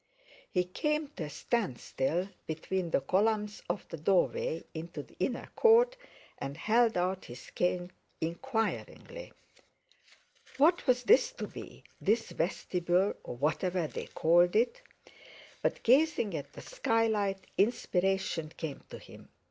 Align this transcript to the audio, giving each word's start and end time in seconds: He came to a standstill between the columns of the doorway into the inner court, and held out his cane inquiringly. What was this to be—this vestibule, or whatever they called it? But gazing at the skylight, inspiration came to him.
He 0.49 0.63
came 0.63 1.09
to 1.09 1.25
a 1.25 1.29
standstill 1.29 2.27
between 2.47 2.89
the 2.89 3.01
columns 3.01 3.61
of 3.69 3.87
the 3.89 3.97
doorway 3.97 4.63
into 4.73 5.03
the 5.03 5.15
inner 5.19 5.51
court, 5.55 5.95
and 6.39 6.57
held 6.57 6.97
out 6.97 7.25
his 7.25 7.51
cane 7.51 7.91
inquiringly. 8.19 9.31
What 10.57 10.87
was 10.87 11.03
this 11.03 11.31
to 11.33 11.45
be—this 11.45 12.31
vestibule, 12.31 13.13
or 13.23 13.35
whatever 13.37 13.85
they 13.85 14.07
called 14.07 14.55
it? 14.55 14.81
But 15.61 15.83
gazing 15.83 16.35
at 16.35 16.53
the 16.53 16.61
skylight, 16.61 17.45
inspiration 17.59 18.51
came 18.57 18.83
to 18.89 18.97
him. 18.97 19.29